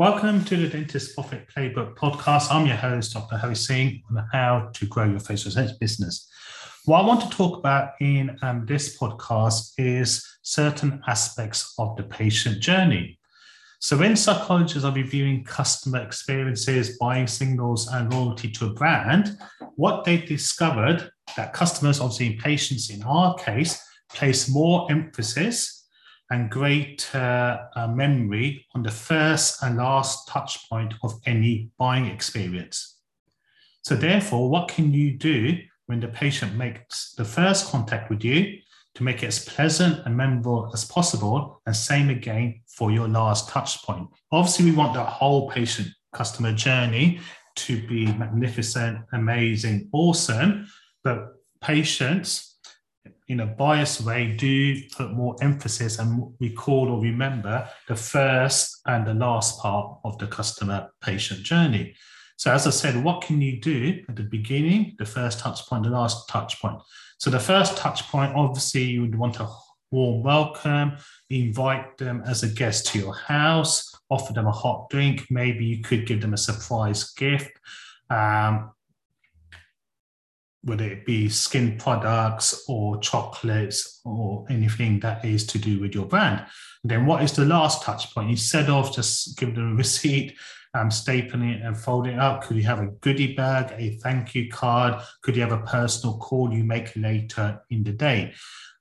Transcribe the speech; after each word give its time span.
Welcome 0.00 0.46
to 0.46 0.56
the 0.56 0.66
Dentist 0.66 1.14
Profit 1.14 1.46
Playbook 1.54 1.94
podcast. 1.94 2.50
I'm 2.50 2.66
your 2.66 2.76
host, 2.76 3.12
Dr. 3.12 3.36
Hari 3.36 3.54
Singh, 3.54 4.02
on 4.08 4.24
how 4.32 4.70
to 4.72 4.86
grow 4.86 5.04
your 5.04 5.20
facial 5.20 5.48
aesthetics 5.48 5.76
business. 5.76 6.26
What 6.86 7.02
I 7.02 7.06
want 7.06 7.20
to 7.20 7.28
talk 7.28 7.58
about 7.58 7.90
in 8.00 8.34
um, 8.40 8.64
this 8.64 8.96
podcast 8.96 9.72
is 9.76 10.26
certain 10.40 11.02
aspects 11.06 11.74
of 11.78 11.96
the 11.96 12.04
patient 12.04 12.60
journey. 12.60 13.18
So, 13.80 13.98
when 13.98 14.16
psychologists 14.16 14.84
are 14.84 14.94
reviewing 14.94 15.44
customer 15.44 15.98
experiences, 15.98 16.96
buying 16.96 17.26
signals, 17.26 17.86
and 17.88 18.10
loyalty 18.10 18.50
to 18.52 18.68
a 18.68 18.72
brand, 18.72 19.36
what 19.76 20.06
they 20.06 20.16
discovered 20.16 21.10
that 21.36 21.52
customers, 21.52 22.00
obviously 22.00 22.28
in 22.28 22.38
patients 22.38 22.88
in 22.88 23.02
our 23.02 23.34
case, 23.34 23.78
place 24.14 24.48
more 24.48 24.90
emphasis 24.90 25.79
and 26.30 26.50
greater 26.50 27.68
uh, 27.74 27.88
memory 27.88 28.64
on 28.74 28.82
the 28.82 28.90
first 28.90 29.62
and 29.62 29.76
last 29.76 30.28
touch 30.28 30.68
point 30.68 30.94
of 31.02 31.20
any 31.26 31.70
buying 31.78 32.06
experience. 32.06 32.98
So, 33.82 33.96
therefore, 33.96 34.48
what 34.48 34.68
can 34.68 34.92
you 34.92 35.16
do 35.18 35.58
when 35.86 36.00
the 36.00 36.08
patient 36.08 36.54
makes 36.54 37.14
the 37.16 37.24
first 37.24 37.70
contact 37.70 38.10
with 38.10 38.24
you 38.24 38.58
to 38.94 39.02
make 39.02 39.22
it 39.22 39.26
as 39.26 39.44
pleasant 39.44 40.06
and 40.06 40.16
memorable 40.16 40.70
as 40.72 40.84
possible? 40.84 41.60
And 41.66 41.74
same 41.74 42.10
again 42.10 42.60
for 42.68 42.92
your 42.92 43.08
last 43.08 43.48
touch 43.48 43.82
point. 43.82 44.08
Obviously, 44.30 44.66
we 44.66 44.76
want 44.76 44.94
the 44.94 45.04
whole 45.04 45.50
patient 45.50 45.88
customer 46.12 46.52
journey 46.52 47.20
to 47.56 47.86
be 47.88 48.06
magnificent, 48.06 49.00
amazing, 49.12 49.88
awesome, 49.92 50.66
but 51.02 51.34
patients 51.60 52.49
in 53.30 53.40
a 53.40 53.46
biased 53.46 54.00
way, 54.00 54.32
do 54.36 54.76
put 54.90 55.12
more 55.12 55.36
emphasis 55.40 56.00
and 56.00 56.34
recall 56.40 56.88
or 56.88 57.00
remember 57.00 57.68
the 57.86 57.94
first 57.94 58.80
and 58.86 59.06
the 59.06 59.14
last 59.14 59.60
part 59.60 59.98
of 60.04 60.18
the 60.18 60.26
customer 60.26 60.90
patient 61.00 61.44
journey. 61.44 61.94
So, 62.36 62.50
as 62.50 62.66
I 62.66 62.70
said, 62.70 63.04
what 63.04 63.22
can 63.22 63.40
you 63.40 63.60
do 63.60 64.02
at 64.08 64.16
the 64.16 64.24
beginning, 64.24 64.96
the 64.98 65.06
first 65.06 65.38
touch 65.38 65.64
point, 65.68 65.84
the 65.84 65.90
last 65.90 66.28
touch 66.28 66.60
point? 66.60 66.80
So, 67.18 67.30
the 67.30 67.38
first 67.38 67.76
touch 67.76 68.02
point, 68.08 68.34
obviously, 68.34 68.82
you 68.82 69.02
would 69.02 69.14
want 69.14 69.38
a 69.38 69.48
warm 69.92 70.24
welcome, 70.24 70.96
invite 71.28 71.98
them 71.98 72.24
as 72.26 72.42
a 72.42 72.48
guest 72.48 72.88
to 72.88 72.98
your 72.98 73.14
house, 73.14 73.94
offer 74.10 74.32
them 74.32 74.48
a 74.48 74.52
hot 74.52 74.90
drink. 74.90 75.26
Maybe 75.30 75.64
you 75.64 75.82
could 75.82 76.04
give 76.04 76.20
them 76.20 76.34
a 76.34 76.38
surprise 76.38 77.12
gift. 77.12 77.52
Um, 78.08 78.72
whether 80.62 80.84
it 80.84 81.06
be 81.06 81.28
skin 81.28 81.78
products 81.78 82.64
or 82.68 82.98
chocolates 82.98 84.00
or 84.04 84.44
anything 84.50 85.00
that 85.00 85.24
is 85.24 85.46
to 85.46 85.58
do 85.58 85.80
with 85.80 85.94
your 85.94 86.04
brand. 86.04 86.44
And 86.82 86.90
then 86.90 87.06
what 87.06 87.22
is 87.22 87.32
the 87.32 87.46
last 87.46 87.82
touch 87.82 88.14
point? 88.14 88.30
Instead 88.30 88.68
of 88.68 88.94
just 88.94 89.38
give 89.38 89.54
them 89.54 89.72
a 89.72 89.74
receipt, 89.76 90.36
um, 90.74 90.88
stapling 90.88 91.56
it 91.56 91.62
and 91.62 91.76
folding 91.76 92.14
it 92.14 92.20
up, 92.20 92.44
could 92.44 92.56
you 92.56 92.62
have 92.64 92.80
a 92.80 92.88
goodie 93.00 93.34
bag, 93.34 93.72
a 93.76 93.96
thank 93.98 94.34
you 94.34 94.50
card? 94.50 95.02
Could 95.22 95.34
you 95.34 95.42
have 95.42 95.52
a 95.52 95.64
personal 95.64 96.18
call 96.18 96.52
you 96.52 96.62
make 96.62 96.94
later 96.94 97.60
in 97.70 97.82
the 97.82 97.92
day? 97.92 98.34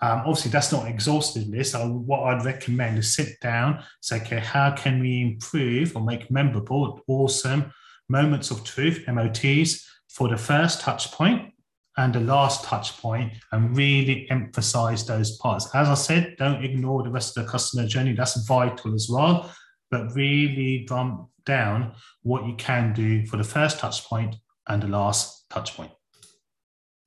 Um, 0.00 0.20
obviously, 0.20 0.50
that's 0.50 0.72
not 0.72 0.86
exhaustive 0.86 1.48
list. 1.48 1.74
What 1.76 2.24
I'd 2.24 2.44
recommend 2.44 2.98
is 2.98 3.14
sit 3.14 3.40
down, 3.40 3.82
say, 4.00 4.20
okay, 4.20 4.38
how 4.38 4.72
can 4.72 5.00
we 5.00 5.22
improve 5.22 5.96
or 5.96 6.02
make 6.02 6.30
memorable, 6.30 7.00
awesome 7.06 7.72
moments 8.08 8.50
of 8.50 8.64
truth, 8.64 9.04
MOTs, 9.08 9.88
for 10.08 10.28
the 10.28 10.36
first 10.36 10.80
touch 10.80 11.10
point 11.12 11.53
and 11.96 12.14
the 12.14 12.20
last 12.20 12.64
touch 12.64 12.96
point 12.98 13.32
and 13.52 13.76
really 13.76 14.28
emphasize 14.30 15.06
those 15.06 15.36
parts. 15.38 15.68
As 15.74 15.88
I 15.88 15.94
said, 15.94 16.36
don't 16.38 16.64
ignore 16.64 17.02
the 17.02 17.10
rest 17.10 17.36
of 17.36 17.44
the 17.44 17.50
customer 17.50 17.86
journey. 17.86 18.12
That's 18.12 18.46
vital 18.46 18.94
as 18.94 19.08
well. 19.10 19.52
But 19.90 20.14
really 20.14 20.84
dump 20.88 21.28
down 21.46 21.94
what 22.22 22.46
you 22.46 22.54
can 22.56 22.92
do 22.94 23.26
for 23.26 23.36
the 23.36 23.44
first 23.44 23.78
touch 23.78 24.04
point 24.04 24.34
and 24.66 24.82
the 24.82 24.88
last 24.88 25.48
touch 25.50 25.76
point. 25.76 25.92